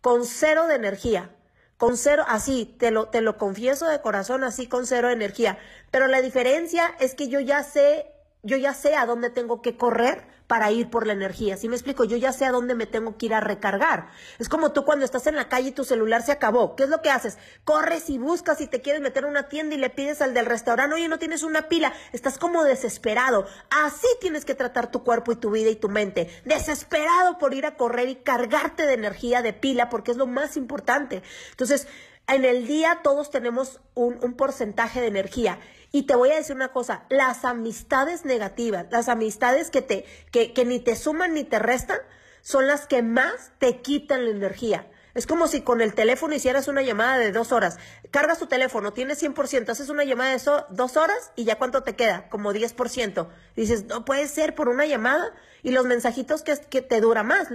con 0.00 0.26
cero 0.26 0.66
de 0.66 0.74
energía, 0.74 1.30
con 1.78 1.96
cero, 1.96 2.24
así, 2.28 2.76
te 2.78 2.90
lo, 2.90 3.08
te 3.08 3.22
lo 3.22 3.38
confieso 3.38 3.88
de 3.88 4.00
corazón, 4.00 4.44
así 4.44 4.68
con 4.68 4.86
cero 4.86 5.08
de 5.08 5.14
energía. 5.14 5.58
Pero 5.90 6.08
la 6.08 6.20
diferencia 6.20 6.94
es 7.00 7.14
que 7.14 7.28
yo 7.28 7.40
ya 7.40 7.62
sé 7.62 8.13
yo 8.44 8.58
ya 8.58 8.74
sé 8.74 8.94
a 8.94 9.06
dónde 9.06 9.30
tengo 9.30 9.62
que 9.62 9.76
correr 9.76 10.26
para 10.46 10.70
ir 10.70 10.90
por 10.90 11.06
la 11.06 11.14
energía. 11.14 11.56
¿Sí 11.56 11.68
me 11.68 11.74
explico? 11.74 12.04
Yo 12.04 12.18
ya 12.18 12.32
sé 12.32 12.44
a 12.44 12.52
dónde 12.52 12.74
me 12.74 12.86
tengo 12.86 13.16
que 13.16 13.26
ir 13.26 13.34
a 13.34 13.40
recargar. 13.40 14.08
Es 14.38 14.50
como 14.50 14.72
tú 14.72 14.84
cuando 14.84 15.06
estás 15.06 15.26
en 15.26 15.36
la 15.36 15.48
calle 15.48 15.70
y 15.70 15.72
tu 15.72 15.84
celular 15.84 16.22
se 16.22 16.32
acabó. 16.32 16.76
¿Qué 16.76 16.84
es 16.84 16.90
lo 16.90 17.00
que 17.00 17.10
haces? 17.10 17.38
Corres 17.64 18.10
y 18.10 18.18
buscas 18.18 18.60
y 18.60 18.66
te 18.66 18.82
quieres 18.82 19.00
meter 19.00 19.24
a 19.24 19.28
una 19.28 19.48
tienda 19.48 19.74
y 19.74 19.78
le 19.78 19.88
pides 19.88 20.20
al 20.20 20.34
del 20.34 20.44
restaurante, 20.44 20.94
oye, 20.94 21.08
no 21.08 21.18
tienes 21.18 21.42
una 21.42 21.68
pila. 21.68 21.94
Estás 22.12 22.38
como 22.38 22.62
desesperado. 22.64 23.46
Así 23.70 24.06
tienes 24.20 24.44
que 24.44 24.54
tratar 24.54 24.90
tu 24.90 25.02
cuerpo 25.02 25.32
y 25.32 25.36
tu 25.36 25.50
vida 25.50 25.70
y 25.70 25.76
tu 25.76 25.88
mente. 25.88 26.28
Desesperado 26.44 27.38
por 27.38 27.54
ir 27.54 27.64
a 27.64 27.76
correr 27.76 28.08
y 28.10 28.16
cargarte 28.16 28.86
de 28.86 28.92
energía, 28.92 29.40
de 29.40 29.54
pila, 29.54 29.88
porque 29.88 30.10
es 30.10 30.18
lo 30.18 30.26
más 30.26 30.58
importante. 30.58 31.22
Entonces, 31.50 31.88
en 32.26 32.44
el 32.44 32.66
día 32.66 33.00
todos 33.02 33.30
tenemos 33.30 33.80
un, 33.94 34.18
un 34.22 34.34
porcentaje 34.34 35.00
de 35.00 35.08
energía 35.08 35.58
y 35.94 36.02
te 36.02 36.16
voy 36.16 36.32
a 36.32 36.34
decir 36.34 36.56
una 36.56 36.72
cosa, 36.72 37.04
las 37.08 37.44
amistades 37.44 38.24
negativas, 38.24 38.86
las 38.90 39.08
amistades 39.08 39.70
que, 39.70 39.80
te, 39.80 40.04
que, 40.32 40.52
que 40.52 40.64
ni 40.64 40.80
te 40.80 40.96
suman 40.96 41.34
ni 41.34 41.44
te 41.44 41.60
restan, 41.60 41.98
son 42.42 42.66
las 42.66 42.88
que 42.88 43.00
más 43.02 43.52
te 43.60 43.80
quitan 43.80 44.24
la 44.24 44.32
energía. 44.32 44.90
Es 45.14 45.26
como 45.26 45.46
si 45.46 45.60
con 45.60 45.80
el 45.80 45.94
teléfono 45.94 46.34
hicieras 46.34 46.66
una 46.68 46.82
llamada 46.82 47.18
de 47.18 47.30
dos 47.30 47.52
horas. 47.52 47.78
Cargas 48.10 48.38
tu 48.38 48.46
teléfono, 48.46 48.92
tienes 48.92 49.22
100%, 49.22 49.68
haces 49.68 49.88
una 49.88 50.04
llamada 50.04 50.30
de 50.30 50.42
dos 50.70 50.96
horas 50.96 51.30
y 51.36 51.44
ya 51.44 51.56
cuánto 51.56 51.82
te 51.82 51.94
queda, 51.94 52.28
como 52.28 52.52
10%. 52.52 53.28
Dices, 53.54 53.84
no 53.84 54.04
puede 54.04 54.26
ser 54.26 54.54
por 54.54 54.68
una 54.68 54.86
llamada 54.86 55.32
y 55.62 55.70
los 55.70 55.86
mensajitos 55.86 56.42
que, 56.42 56.56
que 56.68 56.82
te 56.82 57.00
dura 57.00 57.22
más, 57.22 57.48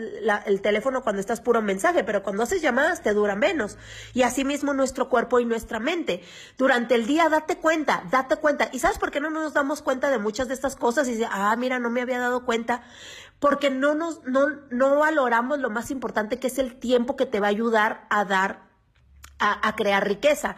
el 0.46 0.62
teléfono 0.62 1.04
cuando 1.04 1.20
estás 1.20 1.42
puro 1.42 1.62
mensaje, 1.62 2.04
pero 2.04 2.24
cuando 2.24 2.42
haces 2.42 2.62
llamadas 2.62 3.04
te 3.04 3.14
dura 3.14 3.36
menos. 3.36 3.78
Y 4.14 4.24
así 4.24 4.44
mismo 4.44 4.74
nuestro 4.74 5.10
cuerpo 5.10 5.40
y 5.40 5.46
nuestra 5.46 5.80
mente. 5.80 6.24
Durante 6.58 6.96
el 6.96 7.06
día 7.06 7.30
date 7.30 7.58
cuenta, 7.58 8.04
date 8.10 8.38
cuenta. 8.38 8.70
¿Y 8.72 8.80
sabes 8.80 8.98
por 8.98 9.12
qué 9.12 9.20
no 9.20 9.30
nos 9.30 9.54
damos 9.54 9.84
cuenta 9.84 10.10
de 10.10 10.18
muchas 10.18 10.48
de 10.48 10.56
estas 10.56 10.76
cosas? 10.76 11.08
Y 11.08 11.12
dice, 11.12 11.28
ah, 11.30 11.56
mira, 11.56 11.78
no 11.78 11.92
me 11.92 12.02
había 12.02 12.20
dado 12.20 12.46
cuenta 12.46 12.82
porque 13.40 13.70
no 13.70 13.96
nos 13.96 14.24
no, 14.26 14.48
no 14.70 15.00
valoramos 15.00 15.60
lo 15.60 15.70
más 15.70 15.92
importante 15.92 16.40
que 16.40 16.48
es 16.48 16.60
el 16.60 16.76
tiempo 16.76 17.16
que 17.16 17.26
te 17.26 17.40
va 17.40 17.48
a 17.48 17.52
ayudar 17.52 18.06
a 18.10 18.26
dar 18.26 18.70
a, 19.40 19.68
a 19.68 19.76
crear 19.76 20.08
riqueza. 20.08 20.58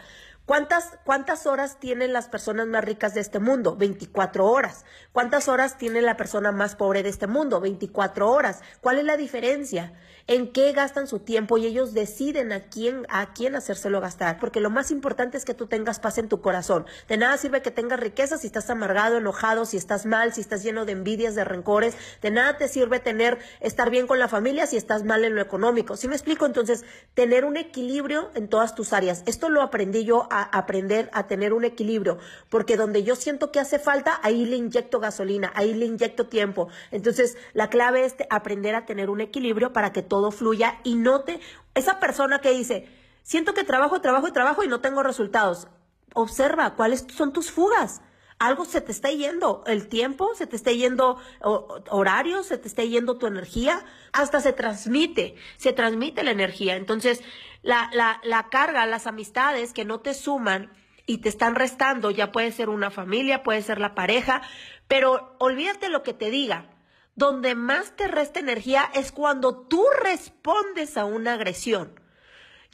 ¿Cuántas, 0.52 0.98
¿Cuántas 1.06 1.46
horas 1.46 1.80
tienen 1.80 2.12
las 2.12 2.28
personas 2.28 2.66
más 2.66 2.84
ricas 2.84 3.14
de 3.14 3.22
este 3.22 3.38
mundo? 3.38 3.74
24 3.74 4.46
horas. 4.46 4.84
¿Cuántas 5.10 5.48
horas 5.48 5.78
tiene 5.78 6.02
la 6.02 6.18
persona 6.18 6.52
más 6.52 6.76
pobre 6.76 7.02
de 7.02 7.08
este 7.08 7.26
mundo? 7.26 7.58
24 7.58 8.30
horas. 8.30 8.60
¿Cuál 8.82 8.98
es 8.98 9.04
la 9.04 9.16
diferencia? 9.16 9.94
¿En 10.26 10.52
qué 10.52 10.72
gastan 10.72 11.06
su 11.06 11.20
tiempo? 11.20 11.56
Y 11.56 11.64
ellos 11.64 11.94
deciden 11.94 12.52
a 12.52 12.64
quién, 12.68 13.06
a 13.08 13.32
quién 13.32 13.56
hacérselo 13.56 14.02
gastar. 14.02 14.38
Porque 14.38 14.60
lo 14.60 14.68
más 14.68 14.90
importante 14.90 15.38
es 15.38 15.46
que 15.46 15.54
tú 15.54 15.68
tengas 15.68 16.00
paz 16.00 16.18
en 16.18 16.28
tu 16.28 16.42
corazón. 16.42 16.84
De 17.08 17.16
nada 17.16 17.38
sirve 17.38 17.62
que 17.62 17.70
tengas 17.70 17.98
riqueza 17.98 18.36
si 18.36 18.48
estás 18.48 18.68
amargado, 18.68 19.16
enojado, 19.16 19.64
si 19.64 19.78
estás 19.78 20.04
mal, 20.04 20.34
si 20.34 20.42
estás 20.42 20.62
lleno 20.62 20.84
de 20.84 20.92
envidias, 20.92 21.34
de 21.34 21.44
rencores. 21.44 21.96
De 22.20 22.30
nada 22.30 22.58
te 22.58 22.68
sirve 22.68 23.00
tener, 23.00 23.38
estar 23.60 23.88
bien 23.88 24.06
con 24.06 24.18
la 24.18 24.28
familia 24.28 24.66
si 24.66 24.76
estás 24.76 25.02
mal 25.02 25.24
en 25.24 25.34
lo 25.34 25.40
económico. 25.40 25.96
¿Sí 25.96 26.08
me 26.08 26.14
explico? 26.14 26.44
Entonces, 26.44 26.84
tener 27.14 27.46
un 27.46 27.56
equilibrio 27.56 28.30
en 28.34 28.48
todas 28.48 28.74
tus 28.74 28.92
áreas. 28.92 29.22
Esto 29.24 29.48
lo 29.48 29.62
aprendí 29.62 30.04
yo 30.04 30.28
a 30.30 30.41
aprender 30.42 31.10
a 31.12 31.26
tener 31.26 31.52
un 31.52 31.64
equilibrio, 31.64 32.18
porque 32.48 32.76
donde 32.76 33.02
yo 33.02 33.16
siento 33.16 33.52
que 33.52 33.60
hace 33.60 33.78
falta, 33.78 34.18
ahí 34.22 34.44
le 34.44 34.56
inyecto 34.56 35.00
gasolina, 35.00 35.52
ahí 35.54 35.74
le 35.74 35.86
inyecto 35.86 36.26
tiempo. 36.26 36.68
Entonces, 36.90 37.36
la 37.52 37.70
clave 37.70 38.04
es 38.04 38.16
aprender 38.30 38.74
a 38.74 38.86
tener 38.86 39.10
un 39.10 39.20
equilibrio 39.20 39.72
para 39.72 39.92
que 39.92 40.02
todo 40.02 40.30
fluya 40.30 40.78
y 40.84 40.96
note 40.96 41.40
esa 41.74 42.00
persona 42.00 42.40
que 42.40 42.50
dice, 42.50 42.88
siento 43.22 43.54
que 43.54 43.64
trabajo, 43.64 44.00
trabajo 44.00 44.28
y 44.28 44.32
trabajo 44.32 44.64
y 44.64 44.68
no 44.68 44.80
tengo 44.80 45.02
resultados. 45.02 45.68
Observa 46.14 46.74
cuáles 46.74 47.06
son 47.14 47.32
tus 47.32 47.50
fugas 47.50 48.02
algo 48.42 48.64
se 48.64 48.80
te 48.80 48.90
está 48.90 49.08
yendo, 49.10 49.62
el 49.68 49.88
tiempo, 49.88 50.34
se 50.34 50.48
te 50.48 50.56
está 50.56 50.72
yendo 50.72 51.20
horario, 51.40 52.42
se 52.42 52.58
te 52.58 52.66
está 52.66 52.82
yendo 52.82 53.16
tu 53.16 53.28
energía, 53.28 53.84
hasta 54.12 54.40
se 54.40 54.52
transmite, 54.52 55.36
se 55.58 55.72
transmite 55.72 56.24
la 56.24 56.32
energía. 56.32 56.74
Entonces, 56.74 57.22
la, 57.62 57.88
la, 57.92 58.48
carga, 58.50 58.84
las 58.86 59.06
amistades 59.06 59.72
que 59.72 59.84
no 59.84 60.00
te 60.00 60.12
suman 60.12 60.72
y 61.06 61.18
te 61.18 61.28
están 61.28 61.54
restando, 61.54 62.10
ya 62.10 62.32
puede 62.32 62.50
ser 62.50 62.68
una 62.68 62.90
familia, 62.90 63.44
puede 63.44 63.62
ser 63.62 63.78
la 63.78 63.94
pareja, 63.94 64.42
pero 64.88 65.36
olvídate 65.38 65.88
lo 65.88 66.02
que 66.02 66.12
te 66.12 66.30
diga. 66.30 66.68
Donde 67.14 67.54
más 67.54 67.94
te 67.94 68.08
resta 68.08 68.40
energía 68.40 68.90
es 68.94 69.12
cuando 69.12 69.68
tú 69.68 69.84
respondes 70.02 70.96
a 70.96 71.04
una 71.04 71.34
agresión. 71.34 72.00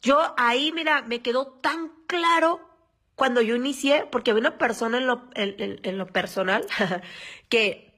Yo 0.01 0.35
ahí, 0.39 0.73
mira, 0.73 1.03
me 1.03 1.21
quedó 1.21 1.49
tan 1.61 1.93
claro 2.07 2.68
cuando 3.19 3.43
yo 3.43 3.57
inicié, 3.57 4.07
porque 4.11 4.31
había 4.31 4.43
una 4.43 4.59
persona 4.59 4.99
en 4.99 5.09
lo, 5.09 5.25
en, 5.35 5.99
lo 5.99 6.07
personal 6.07 6.65
que 7.49 7.93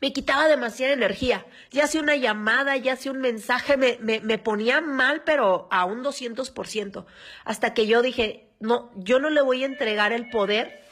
me 0.00 0.12
quitaba 0.12 0.46
demasiada 0.46 0.92
energía. 0.92 1.44
Ya 1.72 1.84
hacía 1.84 2.00
una 2.00 2.14
llamada, 2.14 2.76
ya 2.76 2.92
hacía 2.92 3.10
un 3.10 3.20
mensaje, 3.20 3.76
me, 3.76 3.98
me, 4.00 4.20
me 4.20 4.38
ponía 4.38 4.80
mal, 4.80 5.24
pero 5.24 5.66
a 5.72 5.84
un 5.84 6.04
200%. 6.04 7.04
Hasta 7.44 7.74
que 7.74 7.88
yo 7.88 8.00
dije, 8.00 8.48
no, 8.60 8.92
yo 8.94 9.18
no 9.18 9.28
le 9.28 9.42
voy 9.42 9.64
a 9.64 9.66
entregar 9.66 10.12
el 10.12 10.30
poder, 10.30 10.84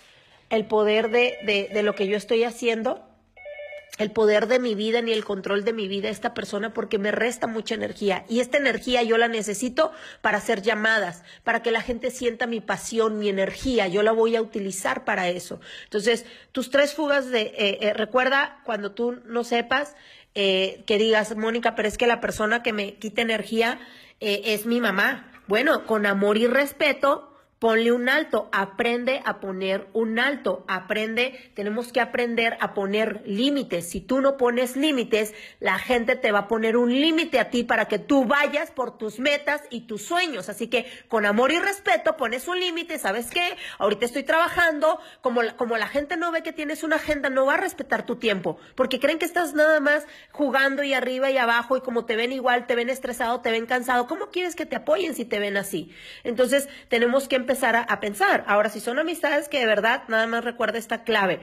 el 0.51 0.67
poder 0.67 1.13
de, 1.13 1.39
de, 1.45 1.71
de 1.73 1.83
lo 1.85 1.95
que 1.95 2.09
yo 2.09 2.17
estoy 2.17 2.43
haciendo 2.43 3.12
el 3.99 4.11
poder 4.11 4.47
de 4.47 4.59
mi 4.59 4.75
vida 4.75 5.03
ni 5.03 5.13
el 5.13 5.25
control 5.25 5.65
de 5.65 5.73
mi 5.73 5.87
vida 5.87 6.09
a 6.09 6.11
esta 6.11 6.33
persona 6.33 6.73
porque 6.73 6.99
me 6.99 7.11
resta 7.11 7.47
mucha 7.47 7.75
energía. 7.75 8.25
Y 8.29 8.41
esta 8.41 8.57
energía 8.57 9.03
yo 9.03 9.19
la 9.19 9.29
necesito 9.29 9.93
para 10.23 10.39
hacer 10.39 10.63
llamadas, 10.63 11.23
para 11.45 11.63
que 11.63 11.71
la 11.71 11.83
gente 11.83 12.11
sienta 12.11 12.47
mi 12.47 12.61
pasión, 12.61 13.19
mi 13.19 13.29
energía. 13.29 13.89
Yo 13.89 14.03
la 14.03 14.13
voy 14.13 14.37
a 14.37 14.43
utilizar 14.43 15.05
para 15.05 15.29
eso. 15.29 15.61
Entonces, 15.85 16.25
tus 16.53 16.71
tres 16.71 16.95
fugas 16.95 17.31
de, 17.31 17.43
eh, 17.43 17.79
eh, 17.83 17.93
recuerda 17.93 18.61
cuando 18.65 18.93
tú 18.93 19.21
no 19.27 19.45
sepas, 19.45 19.95
eh, 20.35 20.83
que 20.87 20.97
digas, 20.97 21.37
Mónica, 21.37 21.75
pero 21.75 21.87
es 21.87 21.99
que 21.99 22.07
la 22.07 22.21
persona 22.21 22.63
que 22.63 22.73
me 22.73 22.95
quita 22.95 23.21
energía 23.21 23.79
es 24.21 24.67
mi 24.67 24.81
mamá. 24.81 25.33
Bueno, 25.49 25.85
con 25.85 26.07
amor 26.07 26.39
y 26.39 26.47
respeto, 26.47 27.32
Ponle 27.63 27.93
un 27.93 28.09
alto, 28.09 28.49
aprende 28.51 29.23
a 29.25 29.39
poner 29.39 29.87
un 29.93 30.19
alto, 30.19 30.65
aprende, 30.67 31.53
tenemos 31.55 31.93
que 31.93 32.01
aprender 32.01 32.57
a 32.59 32.75
poner 32.75 33.23
límites. 33.25 33.89
Si 33.89 34.01
tú 34.01 34.21
no 34.21 34.37
pones 34.37 34.75
límites, 34.75 35.33
la 35.61 35.79
gente 35.79 36.17
te 36.17 36.33
va 36.33 36.41
a 36.41 36.49
poner 36.49 36.77
un 36.77 36.91
límite 36.91 37.39
a 37.39 37.51
ti 37.51 37.63
para 37.63 37.87
que 37.87 38.01
tú 38.01 38.25
vayas 38.25 38.73
por 38.73 38.99
tus 38.99 39.21
metas 39.21 39.63
y 39.71 39.83
tus 39.83 40.03
sueños. 40.03 40.49
Así 40.49 40.67
que 40.67 40.87
con 41.07 41.25
amor 41.25 41.53
y 41.53 41.61
respeto 41.61 42.17
pones 42.17 42.49
un 42.49 42.59
límite, 42.59 42.99
¿sabes 42.99 43.31
qué? 43.31 43.57
Ahorita 43.79 44.07
estoy 44.07 44.25
trabajando, 44.25 44.99
como 45.21 45.45
la, 45.45 45.57
como 45.57 45.77
la 45.77 45.87
gente 45.87 46.17
no 46.17 46.33
ve 46.33 46.43
que 46.43 46.53
tienes 46.53 46.83
una 46.83 46.97
agenda, 46.97 47.31
no 47.31 47.47
va 47.47 47.55
a 47.55 47.59
respetar 47.59 48.05
tu 48.05 48.17
tiempo, 48.17 48.59
porque 48.75 48.99
creen 48.99 49.21
que 49.21 49.25
estás 49.25 49.55
nada 49.55 49.79
más 49.79 50.05
jugando 50.33 50.83
y 50.83 50.95
arriba 50.95 51.31
y 51.31 51.39
abajo 51.39 51.77
y 51.77 51.81
como 51.81 52.07
te 52.07 52.17
ven 52.17 52.33
igual, 52.33 52.67
te 52.67 52.75
ven 52.75 52.91
estresado, 52.91 53.41
te 53.41 53.53
ven 53.53 53.67
cansado, 53.67 54.09
¿cómo 54.09 54.31
quieres 54.31 54.57
que 54.57 54.67
te 54.67 54.75
apoyen 54.75 55.15
si 55.15 55.25
te 55.25 55.39
ven 55.39 55.57
así? 55.57 55.95
Entonces 56.25 56.69
tenemos 56.89 57.29
que 57.29 57.37
empezar 57.37 57.52
empezar 57.53 57.85
a, 57.87 58.01
pensar. 58.01 58.45
Ahora, 58.47 58.71
si 58.71 58.81
son 58.81 58.99
amistades 58.99 59.49
que 59.49 59.61
de 59.61 59.67
verdad 59.67 60.05
nada 60.09 60.27
más 60.27 60.43
recuerda 60.43 60.79
esta 60.79 61.05
clave. 61.05 61.41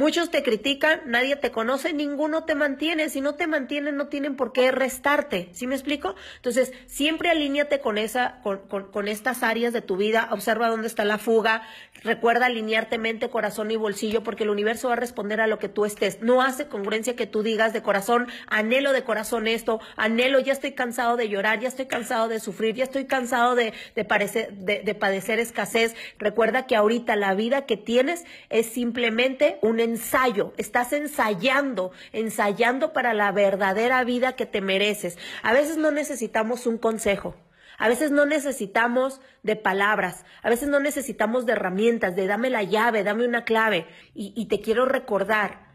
Muchos 0.00 0.30
te 0.30 0.42
critican, 0.42 1.02
nadie 1.04 1.36
te 1.36 1.50
conoce, 1.50 1.92
ninguno 1.92 2.44
te 2.44 2.54
mantiene. 2.54 3.10
Si 3.10 3.20
no 3.20 3.34
te 3.34 3.46
mantienen, 3.46 3.98
no 3.98 4.06
tienen 4.06 4.34
por 4.34 4.54
qué 4.54 4.72
restarte. 4.72 5.50
¿Sí 5.52 5.66
me 5.66 5.74
explico? 5.74 6.14
Entonces, 6.36 6.72
siempre 6.86 7.28
alíñate 7.28 7.80
con 7.80 7.98
esa, 7.98 8.40
con, 8.42 8.60
con, 8.60 9.08
estas 9.08 9.42
áreas 9.42 9.74
de 9.74 9.82
tu 9.82 9.98
vida. 9.98 10.30
Observa 10.32 10.68
dónde 10.68 10.86
está 10.86 11.04
la 11.04 11.18
fuga. 11.18 11.60
Recuerda 12.02 12.46
alinearte 12.46 12.96
mente, 12.96 13.28
corazón 13.28 13.70
y 13.72 13.76
bolsillo, 13.76 14.22
porque 14.22 14.44
el 14.44 14.48
universo 14.48 14.88
va 14.88 14.94
a 14.94 14.96
responder 14.96 15.38
a 15.38 15.46
lo 15.46 15.58
que 15.58 15.68
tú 15.68 15.84
estés. 15.84 16.22
No 16.22 16.40
hace 16.40 16.66
congruencia 16.66 17.14
que 17.14 17.26
tú 17.26 17.42
digas 17.42 17.74
de 17.74 17.82
corazón, 17.82 18.26
anhelo 18.46 18.94
de 18.94 19.04
corazón 19.04 19.46
esto, 19.48 19.80
anhelo, 19.96 20.40
ya 20.40 20.54
estoy 20.54 20.72
cansado 20.72 21.18
de 21.18 21.28
llorar, 21.28 21.60
ya 21.60 21.68
estoy 21.68 21.84
cansado 21.84 22.28
de 22.28 22.40
sufrir, 22.40 22.74
ya 22.74 22.84
estoy 22.84 23.04
cansado 23.04 23.54
de, 23.54 23.74
de, 23.94 24.04
parecer, 24.06 24.54
de, 24.54 24.80
de 24.80 24.94
padecer 24.94 25.38
escasez. 25.38 25.94
Recuerda 26.18 26.66
que 26.66 26.74
ahorita 26.74 27.16
la 27.16 27.34
vida 27.34 27.66
que 27.66 27.76
tienes 27.76 28.24
es 28.48 28.64
simplemente 28.64 29.58
un 29.60 29.89
ensayo, 29.90 30.52
estás 30.56 30.92
ensayando, 30.92 31.92
ensayando 32.12 32.92
para 32.92 33.14
la 33.14 33.32
verdadera 33.32 34.02
vida 34.04 34.36
que 34.36 34.46
te 34.46 34.60
mereces. 34.60 35.18
A 35.42 35.52
veces 35.52 35.76
no 35.76 35.90
necesitamos 35.90 36.66
un 36.66 36.78
consejo. 36.78 37.36
A 37.78 37.88
veces 37.88 38.10
no 38.10 38.26
necesitamos 38.26 39.22
de 39.42 39.56
palabras, 39.56 40.26
a 40.42 40.50
veces 40.50 40.68
no 40.68 40.80
necesitamos 40.80 41.46
de 41.46 41.52
herramientas, 41.52 42.14
de 42.14 42.26
dame 42.26 42.50
la 42.50 42.62
llave, 42.62 43.04
dame 43.04 43.26
una 43.26 43.44
clave. 43.44 43.86
Y, 44.14 44.34
y 44.36 44.48
te 44.48 44.60
quiero 44.60 44.84
recordar 44.84 45.69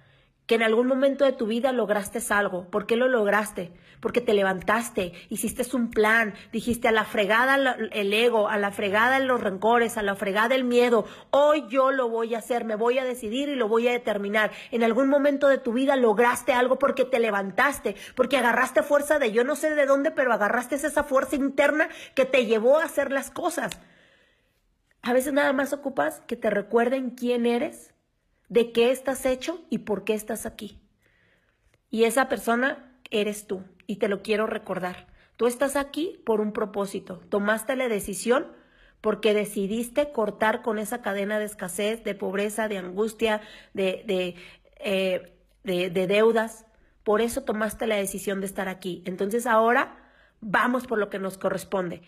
que 0.46 0.56
en 0.56 0.64
algún 0.64 0.88
momento 0.88 1.26
de 1.26 1.32
tu 1.32 1.48
vida 1.48 1.72
lograste 1.72 2.20
algo. 2.30 2.70
¿Por 2.70 2.86
qué 2.86 2.96
lo 2.96 3.08
lograste? 3.08 3.72
Porque 4.00 4.22
te 4.22 4.34
levantaste, 4.34 5.14
hiciste 5.30 5.64
un 5.76 5.90
plan, 5.90 6.36
dijiste 6.52 6.88
a 6.88 6.92
la 6.92 7.06
fregada 7.06 7.76
el 7.92 8.14
ego, 8.14 8.48
a 8.48 8.58
la 8.58 8.72
fregada 8.72 9.20
los 9.20 9.42
rencores, 9.42 9.98
a 9.98 10.04
la 10.04 10.16
fregada 10.16 10.54
el 10.54 10.64
miedo. 10.64 11.06
Hoy 11.32 11.66
yo 11.70 11.92
lo 11.92 12.10
voy 12.10 12.36
a 12.36 12.40
hacer, 12.40 12.66
me 12.66 12.76
voy 12.76 13.00
a 13.00 13.04
decidir 13.04 13.50
y 13.50 13.56
lo 13.56 13.68
voy 13.68 13.88
a 13.88 13.92
determinar. 13.92 14.52
En 14.70 14.84
algún 14.84 15.10
momento 15.10 15.48
de 15.48 15.58
tu 15.58 15.74
vida 15.74 15.96
lograste 15.96 16.54
algo 16.54 16.78
porque 16.78 17.06
te 17.06 17.20
levantaste, 17.20 17.96
porque 18.16 18.38
agarraste 18.38 18.84
fuerza 18.84 19.18
de 19.18 19.32
yo 19.32 19.44
no 19.44 19.56
sé 19.56 19.74
de 19.74 19.88
dónde, 19.88 20.12
pero 20.12 20.32
agarraste 20.32 20.76
esa 20.76 21.04
fuerza 21.04 21.36
interna 21.36 21.90
que 22.14 22.26
te 22.26 22.46
llevó 22.46 22.78
a 22.78 22.84
hacer 22.84 23.12
las 23.12 23.32
cosas. 23.32 23.80
A 25.02 25.14
veces 25.14 25.34
nada 25.34 25.54
más 25.54 25.74
ocupas 25.74 26.22
que 26.28 26.36
te 26.36 26.50
recuerden 26.50 27.12
quién 27.12 27.46
eres 27.46 27.95
de 28.50 28.72
qué 28.72 28.92
estás 28.92 29.26
hecho 29.26 29.64
y 29.70 29.80
por 29.80 30.04
qué 30.04 30.14
estás 30.14 30.46
aquí. 30.46 30.80
Y 31.90 32.04
esa 32.04 32.28
persona 32.28 33.00
eres 33.12 33.48
tú 33.48 33.64
y 33.88 33.98
te 33.98 34.08
lo 34.08 34.22
quiero 34.22 34.48
recordar. 34.48 35.08
Tú 35.38 35.48
estás 35.48 35.76
aquí 35.76 36.22
por 36.26 36.42
un 36.42 36.54
propósito. 36.54 37.20
Tomaste 37.30 37.76
la 37.76 37.88
decisión 37.88 38.48
porque 39.02 39.34
decidiste 39.34 40.12
cortar 40.12 40.62
con 40.62 40.80
esa 40.80 41.02
cadena 41.02 41.40
de 41.40 41.46
escasez, 41.46 42.04
de 42.04 42.16
pobreza, 42.16 42.68
de 42.68 42.78
angustia, 42.78 43.42
de, 43.74 44.04
de, 44.08 44.36
eh, 44.80 45.38
de, 45.64 45.90
de 45.90 46.08
deudas. 46.08 46.66
Por 47.04 47.22
eso 47.22 47.44
tomaste 47.44 47.86
la 47.86 47.98
decisión 47.98 48.40
de 48.40 48.48
estar 48.48 48.68
aquí. 48.68 49.04
Entonces 49.06 49.46
ahora 49.46 49.98
vamos 50.42 50.88
por 50.88 50.98
lo 50.98 51.10
que 51.10 51.20
nos 51.20 51.38
corresponde. 51.38 52.02